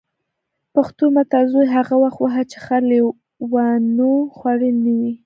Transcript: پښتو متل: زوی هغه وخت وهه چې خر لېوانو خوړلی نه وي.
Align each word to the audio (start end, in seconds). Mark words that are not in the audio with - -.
پښتو 0.73 1.03
متل: 1.15 1.43
زوی 1.53 1.67
هغه 1.77 1.95
وخت 2.03 2.19
وهه 2.21 2.43
چې 2.51 2.57
خر 2.65 2.81
لېوانو 2.91 4.11
خوړلی 4.35 4.71
نه 4.83 4.93
وي. 4.99 5.11